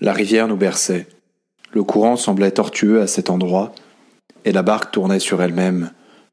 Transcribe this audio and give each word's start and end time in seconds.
La 0.00 0.12
rivière 0.12 0.46
nous 0.46 0.56
berçait. 0.56 1.06
Le 1.72 1.82
courant 1.82 2.16
semblait 2.16 2.50
tortueux 2.50 3.00
à 3.00 3.06
cet 3.06 3.30
endroit, 3.30 3.72
et 4.44 4.52
la 4.52 4.62
barque 4.62 4.92
tournait 4.92 5.20
sur 5.20 5.42
elle-même, 5.42 5.90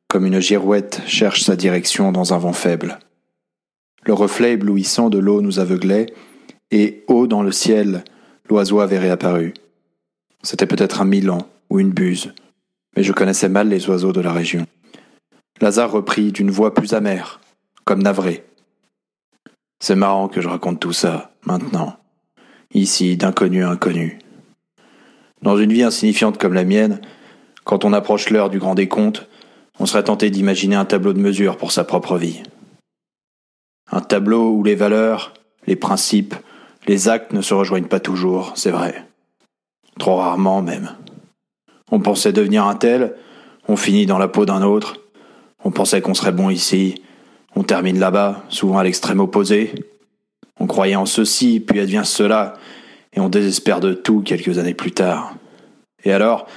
comme 0.09 0.25
une 0.25 0.41
girouette 0.41 1.01
cherche 1.05 1.43
sa 1.43 1.55
direction 1.55 2.11
dans 2.11 2.33
un 2.33 2.37
vent 2.37 2.53
faible. 2.53 2.99
Le 4.03 4.13
reflet 4.13 4.53
éblouissant 4.53 5.09
de 5.09 5.17
l'eau 5.17 5.41
nous 5.41 5.59
aveuglait, 5.59 6.07
et 6.71 7.05
haut 7.07 7.25
dans 7.25 7.41
le 7.41 7.53
ciel, 7.53 8.03
l'oiseau 8.49 8.81
avait 8.81 8.99
réapparu. 8.99 9.53
C'était 10.43 10.67
peut-être 10.67 11.01
un 11.01 11.05
milan 11.05 11.47
ou 11.69 11.79
une 11.79 11.91
buse, 11.91 12.33
mais 12.97 13.03
je 13.03 13.13
connaissais 13.13 13.49
mal 13.49 13.69
les 13.69 13.89
oiseaux 13.89 14.11
de 14.11 14.21
la 14.21 14.33
région. 14.33 14.67
Lazare 15.61 15.91
reprit 15.91 16.33
d'une 16.33 16.51
voix 16.51 16.73
plus 16.73 16.93
amère, 16.93 17.39
comme 17.85 18.03
navré. 18.03 18.43
C'est 19.79 19.95
marrant 19.95 20.27
que 20.27 20.41
je 20.41 20.49
raconte 20.49 20.81
tout 20.81 20.93
ça, 20.93 21.31
maintenant, 21.45 21.97
ici, 22.73 23.17
d'inconnu 23.17 23.63
à 23.63 23.69
inconnu. 23.69 24.19
Dans 25.41 25.57
une 25.57 25.73
vie 25.73 25.83
insignifiante 25.83 26.37
comme 26.37 26.53
la 26.53 26.63
mienne, 26.63 27.01
quand 27.63 27.85
on 27.85 27.93
approche 27.93 28.29
l'heure 28.29 28.49
du 28.49 28.59
grand 28.59 28.75
décompte, 28.75 29.27
on 29.79 29.85
serait 29.85 30.03
tenté 30.03 30.29
d'imaginer 30.29 30.75
un 30.75 30.85
tableau 30.85 31.13
de 31.13 31.19
mesure 31.19 31.57
pour 31.57 31.71
sa 31.71 31.83
propre 31.83 32.17
vie. 32.17 32.43
Un 33.91 34.01
tableau 34.01 34.51
où 34.51 34.63
les 34.63 34.75
valeurs, 34.75 35.33
les 35.67 35.75
principes, 35.75 36.35
les 36.87 37.09
actes 37.09 37.33
ne 37.33 37.41
se 37.41 37.53
rejoignent 37.53 37.87
pas 37.87 37.99
toujours, 37.99 38.53
c'est 38.55 38.71
vrai. 38.71 39.05
Trop 39.99 40.17
rarement 40.17 40.61
même. 40.61 40.95
On 41.91 41.99
pensait 41.99 42.33
devenir 42.33 42.65
un 42.65 42.75
tel, 42.75 43.15
on 43.67 43.75
finit 43.75 44.05
dans 44.05 44.17
la 44.17 44.27
peau 44.27 44.45
d'un 44.45 44.63
autre. 44.63 44.99
On 45.63 45.71
pensait 45.71 46.01
qu'on 46.01 46.13
serait 46.13 46.31
bon 46.31 46.49
ici, 46.49 46.95
on 47.55 47.63
termine 47.63 47.99
là-bas, 47.99 48.43
souvent 48.49 48.79
à 48.79 48.83
l'extrême 48.83 49.19
opposé. 49.19 49.73
On 50.59 50.67
croyait 50.67 50.95
en 50.95 51.05
ceci, 51.05 51.59
puis 51.59 51.79
advient 51.79 52.03
cela, 52.05 52.53
et 53.13 53.19
on 53.19 53.29
désespère 53.29 53.79
de 53.79 53.93
tout 53.93 54.21
quelques 54.21 54.57
années 54.57 54.73
plus 54.73 54.91
tard. 54.91 55.35
Et 56.03 56.11
alors? 56.11 56.47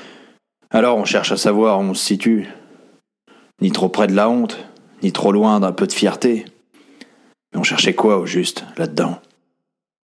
Alors 0.71 0.99
on 0.99 1.05
cherche 1.05 1.33
à 1.33 1.37
savoir 1.37 1.79
où 1.79 1.83
on 1.83 1.95
se 1.95 2.05
situe. 2.05 2.49
Ni 3.63 3.73
trop 3.73 3.89
près 3.89 4.07
de 4.07 4.15
la 4.15 4.29
honte, 4.29 4.59
ni 5.03 5.13
trop 5.13 5.33
loin 5.33 5.61
d'un 5.61 5.73
peu 5.73 5.87
de 5.87 5.93
fierté. 5.93 6.45
Mais 7.53 7.61
on 7.61 7.63
cherchait 7.63 7.95
quoi 7.95 8.19
au 8.19 8.27
juste, 8.27 8.65
là-dedans? 8.77 9.21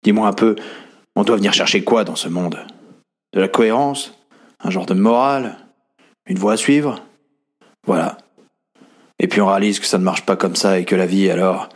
Dis-moi 0.03 0.29
un 0.29 0.33
peu, 0.33 0.57
on 1.17 1.25
doit 1.25 1.37
venir 1.37 1.53
chercher 1.53 1.85
quoi 1.85 2.05
dans 2.05 2.17
ce 2.17 2.29
monde? 2.29 2.59
De 3.33 3.41
la 3.41 3.49
cohérence? 3.49 4.15
Un 4.63 4.71
genre 4.71 4.87
de 4.87 4.95
morale? 4.95 5.57
Une 6.27 6.39
voie 6.39 6.55
à 6.55 6.57
suivre? 6.57 7.03
Voilà. 7.87 8.17
Et 9.19 9.29
puis 9.29 9.41
on 9.41 9.47
réalise 9.47 9.79
que 9.81 9.87
ça 9.87 9.99
ne 9.99 10.05
marche 10.05 10.25
pas 10.25 10.37
comme 10.37 10.57
ça 10.57 10.79
et 10.79 10.85
que 10.85 10.97
la 10.97 11.07
vie, 11.07 11.31
alors, 11.31 11.69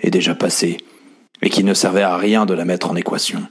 est 0.00 0.10
déjà 0.10 0.34
passée, 0.34 0.78
et 1.46 1.48
qu'il 1.48 1.64
ne 1.64 1.74
servait 1.74 2.02
à 2.02 2.16
rien 2.16 2.44
de 2.44 2.54
la 2.54 2.64
mettre 2.64 2.90
en 2.90 2.96
équation. 2.96 3.46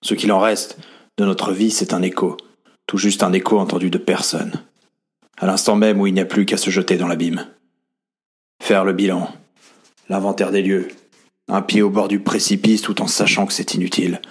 Ce 0.00 0.14
qu'il 0.14 0.32
en 0.32 0.38
reste 0.38 0.78
de 1.18 1.26
notre 1.26 1.52
vie, 1.52 1.70
c'est 1.70 1.92
un 1.92 2.00
écho, 2.00 2.38
tout 2.86 2.96
juste 2.96 3.22
un 3.22 3.34
écho 3.34 3.58
entendu 3.58 3.90
de 3.90 3.98
personne, 3.98 4.50
à 5.36 5.44
l'instant 5.44 5.76
même 5.76 6.00
où 6.00 6.06
il 6.06 6.14
n'y 6.14 6.22
a 6.22 6.24
plus 6.24 6.46
qu'à 6.46 6.56
se 6.56 6.70
jeter 6.70 6.96
dans 6.96 7.06
l'abîme. 7.06 7.46
Faire 8.62 8.86
le 8.86 8.94
bilan, 8.94 9.28
l'inventaire 10.08 10.52
des 10.52 10.62
lieux, 10.62 10.88
un 11.48 11.60
pied 11.60 11.82
au 11.82 11.90
bord 11.90 12.08
du 12.08 12.20
précipice 12.20 12.80
tout 12.80 13.02
en 13.02 13.08
sachant 13.08 13.44
que 13.44 13.52
c'est 13.52 13.74
inutile. 13.74 14.22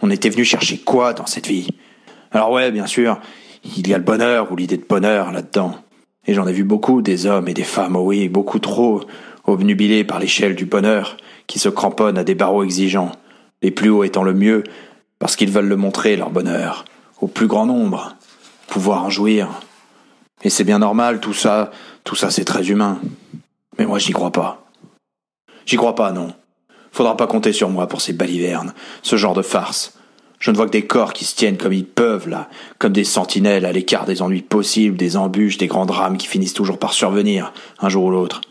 On 0.00 0.10
était 0.10 0.30
venu 0.30 0.46
chercher 0.46 0.78
quoi 0.78 1.12
dans 1.12 1.26
cette 1.26 1.46
vie? 1.46 1.68
Alors 2.30 2.52
ouais, 2.52 2.70
bien 2.70 2.86
sûr, 2.86 3.20
il 3.76 3.86
y 3.86 3.92
a 3.92 3.98
le 3.98 4.04
bonheur 4.04 4.50
ou 4.50 4.56
l'idée 4.56 4.78
de 4.78 4.86
bonheur 4.88 5.30
là-dedans. 5.30 5.76
Et 6.26 6.34
j'en 6.34 6.46
ai 6.46 6.52
vu 6.52 6.64
beaucoup, 6.64 7.02
des 7.02 7.26
hommes 7.26 7.48
et 7.48 7.54
des 7.54 7.64
femmes, 7.64 7.96
oui, 7.96 8.28
beaucoup 8.28 8.58
trop, 8.58 9.02
obnubilés 9.44 10.04
par 10.04 10.18
l'échelle 10.18 10.56
du 10.56 10.64
bonheur, 10.64 11.16
qui 11.46 11.58
se 11.58 11.68
cramponnent 11.68 12.18
à 12.18 12.24
des 12.24 12.34
barreaux 12.34 12.64
exigeants, 12.64 13.12
les 13.62 13.70
plus 13.70 13.90
hauts 13.90 14.04
étant 14.04 14.24
le 14.24 14.34
mieux, 14.34 14.64
parce 15.18 15.36
qu'ils 15.36 15.50
veulent 15.50 15.68
le 15.68 15.76
montrer, 15.76 16.16
leur 16.16 16.30
bonheur, 16.30 16.84
au 17.20 17.28
plus 17.28 17.46
grand 17.46 17.66
nombre, 17.66 18.16
pouvoir 18.66 19.04
en 19.04 19.10
jouir. 19.10 19.48
Et 20.42 20.50
c'est 20.50 20.64
bien 20.64 20.80
normal, 20.80 21.20
tout 21.20 21.34
ça, 21.34 21.70
tout 22.04 22.16
ça 22.16 22.30
c'est 22.30 22.44
très 22.44 22.68
humain. 22.68 23.00
Mais 23.78 23.86
moi 23.86 23.98
j'y 23.98 24.12
crois 24.12 24.32
pas. 24.32 24.66
J'y 25.64 25.76
crois 25.76 25.94
pas, 25.94 26.12
non. 26.12 26.34
Faudra 26.92 27.16
pas 27.16 27.26
compter 27.26 27.52
sur 27.52 27.68
moi 27.68 27.86
pour 27.86 28.00
ces 28.00 28.12
balivernes, 28.12 28.74
ce 29.02 29.16
genre 29.16 29.34
de 29.34 29.42
farce. 29.42 29.95
Je 30.38 30.50
ne 30.50 30.56
vois 30.56 30.66
que 30.66 30.72
des 30.72 30.86
corps 30.86 31.12
qui 31.12 31.24
se 31.24 31.34
tiennent 31.34 31.56
comme 31.56 31.72
ils 31.72 31.86
peuvent, 31.86 32.28
là, 32.28 32.48
comme 32.78 32.92
des 32.92 33.04
sentinelles 33.04 33.64
à 33.64 33.72
l'écart 33.72 34.04
des 34.04 34.22
ennuis 34.22 34.42
possibles, 34.42 34.96
des 34.96 35.16
embûches, 35.16 35.58
des 35.58 35.66
grands 35.66 35.86
drames 35.86 36.18
qui 36.18 36.26
finissent 36.26 36.54
toujours 36.54 36.78
par 36.78 36.92
survenir, 36.92 37.52
un 37.80 37.88
jour 37.88 38.04
ou 38.04 38.10
l'autre. 38.10 38.42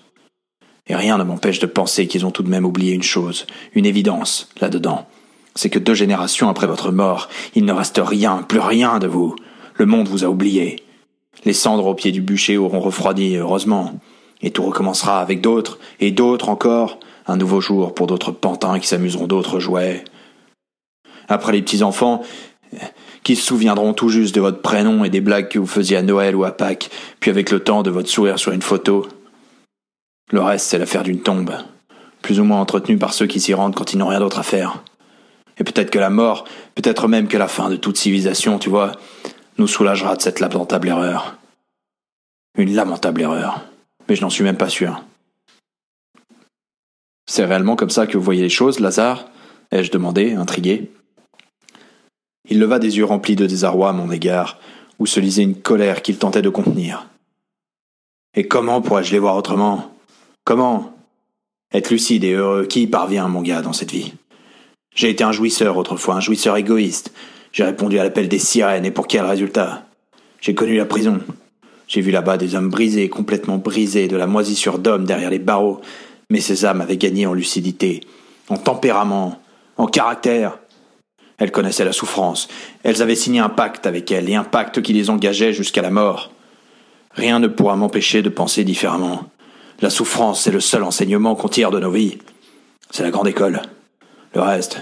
Et 0.87 0.95
rien 0.95 1.17
ne 1.17 1.23
m'empêche 1.23 1.59
de 1.59 1.65
penser 1.65 2.07
qu'ils 2.07 2.25
ont 2.25 2.31
tout 2.31 2.43
de 2.43 2.49
même 2.49 2.65
oublié 2.65 2.93
une 2.93 3.03
chose, 3.03 3.45
une 3.73 3.85
évidence, 3.85 4.49
là-dedans. 4.61 5.07
C'est 5.55 5.69
que 5.69 5.79
deux 5.79 5.93
générations 5.93 6.49
après 6.49 6.67
votre 6.67 6.91
mort, 6.91 7.29
il 7.55 7.65
ne 7.65 7.73
reste 7.73 8.01
rien, 8.03 8.43
plus 8.43 8.59
rien 8.59 8.99
de 8.99 9.07
vous. 9.07 9.35
Le 9.75 9.85
monde 9.85 10.07
vous 10.07 10.23
a 10.23 10.27
oublié. 10.27 10.83
Les 11.43 11.53
cendres 11.53 11.87
au 11.87 11.95
pied 11.95 12.11
du 12.11 12.21
bûcher 12.21 12.57
auront 12.57 12.79
refroidi, 12.79 13.35
heureusement. 13.35 13.93
Et 14.41 14.51
tout 14.51 14.63
recommencera 14.63 15.21
avec 15.21 15.41
d'autres, 15.41 15.79
et 15.99 16.11
d'autres 16.11 16.49
encore, 16.49 16.99
un 17.27 17.37
nouveau 17.37 17.61
jour 17.61 17.95
pour 17.95 18.07
d'autres 18.07 18.31
pantins 18.31 18.79
qui 18.79 18.87
s'amuseront 18.87 19.27
d'autres 19.27 19.59
jouets, 19.59 20.03
après 21.27 21.51
les 21.51 21.61
petits-enfants, 21.61 22.23
qui 23.23 23.35
se 23.35 23.45
souviendront 23.45 23.93
tout 23.93 24.09
juste 24.09 24.35
de 24.35 24.41
votre 24.41 24.61
prénom 24.61 25.03
et 25.03 25.09
des 25.09 25.21
blagues 25.21 25.49
que 25.49 25.59
vous 25.59 25.67
faisiez 25.67 25.97
à 25.97 26.01
Noël 26.03 26.35
ou 26.35 26.43
à 26.43 26.51
Pâques, 26.51 26.89
puis 27.19 27.31
avec 27.31 27.51
le 27.51 27.59
temps 27.59 27.83
de 27.83 27.89
votre 27.89 28.09
sourire 28.09 28.37
sur 28.37 28.51
une 28.51 28.61
photo. 28.61 29.07
Le 30.31 30.41
reste, 30.41 30.67
c'est 30.67 30.77
l'affaire 30.77 31.03
d'une 31.03 31.21
tombe, 31.21 31.53
plus 32.21 32.39
ou 32.39 32.43
moins 32.43 32.59
entretenue 32.59 32.97
par 32.97 33.13
ceux 33.13 33.27
qui 33.27 33.39
s'y 33.39 33.53
rendent 33.53 33.75
quand 33.75 33.93
ils 33.93 33.97
n'ont 33.97 34.07
rien 34.07 34.19
d'autre 34.19 34.39
à 34.39 34.43
faire. 34.43 34.83
Et 35.57 35.63
peut-être 35.63 35.89
que 35.89 35.99
la 35.99 36.09
mort, 36.09 36.45
peut-être 36.75 37.07
même 37.07 37.27
que 37.27 37.37
la 37.37 37.47
fin 37.47 37.69
de 37.69 37.77
toute 37.77 37.97
civilisation, 37.97 38.59
tu 38.59 38.69
vois, 38.69 38.91
nous 39.57 39.67
soulagera 39.67 40.15
de 40.15 40.21
cette 40.21 40.39
lamentable 40.39 40.89
erreur. 40.89 41.37
Une 42.57 42.75
lamentable 42.75 43.21
erreur. 43.21 43.61
Mais 44.07 44.15
je 44.15 44.21
n'en 44.21 44.29
suis 44.29 44.43
même 44.43 44.57
pas 44.57 44.69
sûr. 44.69 45.01
C'est 47.25 47.45
réellement 47.45 47.75
comme 47.75 47.89
ça 47.89 48.05
que 48.05 48.17
vous 48.17 48.23
voyez 48.23 48.43
les 48.43 48.49
choses, 48.49 48.79
Lazare? 48.79 49.25
ai-je 49.71 49.91
demandé, 49.91 50.33
intrigué. 50.33 50.91
Il 52.49 52.59
leva 52.59 52.79
des 52.79 52.97
yeux 52.97 53.05
remplis 53.05 53.35
de 53.35 53.45
désarroi 53.45 53.89
à 53.89 53.93
mon 53.93 54.11
égard, 54.11 54.59
où 54.99 55.05
se 55.05 55.19
lisait 55.19 55.43
une 55.43 55.55
colère 55.55 56.01
qu'il 56.01 56.17
tentait 56.17 56.41
de 56.41 56.49
contenir. 56.49 57.07
Et 58.35 58.47
comment 58.47 58.81
pourrais-je 58.81 59.11
les 59.11 59.19
voir 59.19 59.35
autrement? 59.35 59.91
Comment? 60.43 60.93
Être 61.73 61.89
lucide 61.89 62.23
et 62.23 62.33
heureux, 62.33 62.65
qui 62.65 62.83
y 62.83 62.87
parvient, 62.87 63.27
mon 63.27 63.41
gars, 63.41 63.61
dans 63.61 63.73
cette 63.73 63.91
vie? 63.91 64.13
J'ai 64.93 65.09
été 65.09 65.23
un 65.23 65.31
jouisseur 65.31 65.75
autrefois, 65.77 66.15
un 66.15 66.21
jouisseur 66.21 66.55
égoïste. 66.55 67.13
J'ai 67.51 67.63
répondu 67.63 67.97
à 67.99 68.03
l'appel 68.03 68.27
des 68.27 68.39
sirènes, 68.39 68.85
et 68.85 68.91
pour 68.91 69.07
quel 69.07 69.25
résultat? 69.25 69.85
J'ai 70.39 70.53
connu 70.53 70.77
la 70.77 70.85
prison. 70.85 71.19
J'ai 71.87 72.01
vu 72.01 72.11
là-bas 72.11 72.37
des 72.37 72.55
hommes 72.55 72.69
brisés, 72.69 73.09
complètement 73.09 73.57
brisés, 73.57 74.07
de 74.07 74.17
la 74.17 74.27
moisissure 74.27 74.79
d'hommes 74.79 75.05
derrière 75.05 75.29
les 75.29 75.39
barreaux, 75.39 75.81
mais 76.29 76.39
ces 76.39 76.65
âmes 76.65 76.81
avaient 76.81 76.97
gagné 76.97 77.25
en 77.25 77.33
lucidité, 77.33 78.01
en 78.49 78.57
tempérament, 78.57 79.41
en 79.77 79.87
caractère, 79.87 80.57
elles 81.37 81.51
connaissaient 81.51 81.85
la 81.85 81.91
souffrance. 81.91 82.47
Elles 82.83 83.01
avaient 83.01 83.15
signé 83.15 83.39
un 83.39 83.49
pacte 83.49 83.85
avec 83.85 84.11
elle, 84.11 84.29
et 84.29 84.35
un 84.35 84.43
pacte 84.43 84.81
qui 84.81 84.93
les 84.93 85.09
engageait 85.09 85.53
jusqu'à 85.53 85.81
la 85.81 85.89
mort. 85.89 86.31
Rien 87.13 87.39
ne 87.39 87.47
pourra 87.47 87.75
m'empêcher 87.75 88.21
de 88.21 88.29
penser 88.29 88.63
différemment. 88.63 89.23
La 89.81 89.89
souffrance, 89.89 90.41
c'est 90.41 90.51
le 90.51 90.59
seul 90.59 90.83
enseignement 90.83 91.35
qu'on 91.35 91.49
tire 91.49 91.71
de 91.71 91.79
nos 91.79 91.91
vies. 91.91 92.17
C'est 92.91 93.03
la 93.03 93.11
grande 93.11 93.27
école. 93.27 93.61
Le 94.33 94.41
reste. 94.41 94.81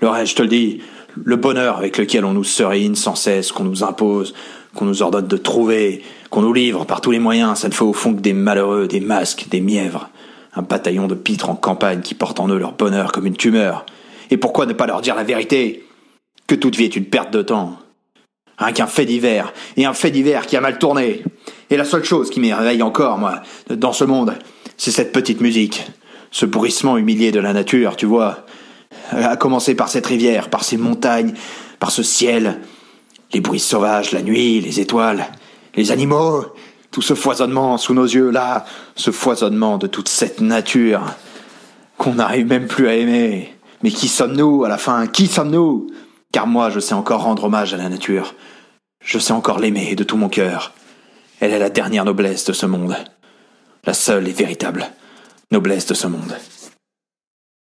Le 0.00 0.08
reste, 0.08 0.32
je 0.32 0.36
te 0.36 0.42
le 0.42 0.48
dis, 0.48 0.80
le 1.24 1.36
bonheur 1.36 1.78
avec 1.78 1.98
lequel 1.98 2.24
on 2.24 2.32
nous 2.32 2.44
serine 2.44 2.94
sans 2.94 3.14
cesse, 3.14 3.52
qu'on 3.52 3.64
nous 3.64 3.82
impose, 3.82 4.34
qu'on 4.74 4.84
nous 4.84 5.02
ordonne 5.02 5.26
de 5.26 5.36
trouver, 5.36 6.02
qu'on 6.30 6.42
nous 6.42 6.52
livre 6.52 6.84
par 6.84 7.00
tous 7.00 7.10
les 7.10 7.18
moyens, 7.18 7.58
ça 7.58 7.68
ne 7.68 7.74
fait 7.74 7.84
au 7.84 7.92
fond 7.92 8.14
que 8.14 8.20
des 8.20 8.32
malheureux, 8.32 8.86
des 8.86 9.00
masques, 9.00 9.48
des 9.50 9.60
mièvres. 9.60 10.08
Un 10.54 10.62
bataillon 10.62 11.06
de 11.06 11.14
pitres 11.14 11.50
en 11.50 11.54
campagne 11.54 12.00
qui 12.00 12.14
portent 12.14 12.40
en 12.40 12.48
eux 12.48 12.58
leur 12.58 12.72
bonheur 12.72 13.12
comme 13.12 13.26
une 13.26 13.36
tumeur, 13.36 13.84
et 14.30 14.36
pourquoi 14.36 14.66
ne 14.66 14.72
pas 14.72 14.86
leur 14.86 15.00
dire 15.00 15.14
la 15.14 15.24
vérité? 15.24 15.84
Que 16.46 16.54
toute 16.54 16.76
vie 16.76 16.84
est 16.84 16.96
une 16.96 17.04
perte 17.04 17.32
de 17.32 17.42
temps. 17.42 17.78
Rien 18.58 18.72
qu'un 18.72 18.86
fait 18.86 19.04
divers, 19.04 19.52
et 19.76 19.84
un 19.84 19.92
fait 19.92 20.10
divers 20.10 20.46
qui 20.46 20.56
a 20.56 20.60
mal 20.60 20.78
tourné. 20.78 21.22
Et 21.70 21.76
la 21.76 21.84
seule 21.84 22.04
chose 22.04 22.30
qui 22.30 22.40
m'éveille 22.40 22.82
encore, 22.82 23.18
moi, 23.18 23.42
dans 23.70 23.92
ce 23.92 24.04
monde, 24.04 24.34
c'est 24.76 24.90
cette 24.90 25.12
petite 25.12 25.40
musique. 25.40 25.86
Ce 26.30 26.44
bruissement 26.44 26.96
humilié 26.96 27.30
de 27.30 27.40
la 27.40 27.52
nature, 27.52 27.96
tu 27.96 28.06
vois. 28.06 28.46
À 29.10 29.36
commencer 29.36 29.74
par 29.74 29.88
cette 29.88 30.06
rivière, 30.06 30.50
par 30.50 30.64
ces 30.64 30.76
montagnes, 30.76 31.34
par 31.78 31.90
ce 31.90 32.02
ciel. 32.02 32.60
Les 33.32 33.40
bruits 33.40 33.60
sauvages, 33.60 34.12
la 34.12 34.22
nuit, 34.22 34.60
les 34.60 34.80
étoiles, 34.80 35.26
les 35.74 35.92
animaux, 35.92 36.46
tout 36.90 37.02
ce 37.02 37.14
foisonnement 37.14 37.76
sous 37.76 37.94
nos 37.94 38.06
yeux 38.06 38.30
là, 38.30 38.64
ce 38.96 39.10
foisonnement 39.10 39.78
de 39.78 39.86
toute 39.86 40.08
cette 40.08 40.40
nature 40.40 41.02
qu'on 41.98 42.14
n'arrive 42.14 42.46
même 42.46 42.66
plus 42.66 42.88
à 42.88 42.94
aimer. 42.94 43.54
Mais 43.82 43.90
qui 43.90 44.08
sommes-nous 44.08 44.64
à 44.64 44.68
la 44.68 44.78
fin? 44.78 45.06
Qui 45.06 45.26
sommes-nous? 45.26 45.88
Car 46.32 46.46
moi, 46.46 46.70
je 46.70 46.80
sais 46.80 46.94
encore 46.94 47.22
rendre 47.22 47.44
hommage 47.44 47.74
à 47.74 47.76
la 47.76 47.88
nature. 47.88 48.34
Je 49.00 49.18
sais 49.18 49.32
encore 49.32 49.58
l'aimer 49.58 49.94
de 49.94 50.04
tout 50.04 50.16
mon 50.16 50.28
cœur. 50.28 50.72
Elle 51.40 51.52
est 51.52 51.58
la 51.58 51.70
dernière 51.70 52.04
noblesse 52.04 52.44
de 52.44 52.52
ce 52.52 52.66
monde. 52.66 52.96
La 53.84 53.94
seule 53.94 54.28
et 54.28 54.32
véritable 54.32 54.90
noblesse 55.50 55.86
de 55.86 55.94
ce 55.94 56.06
monde. 56.06 56.36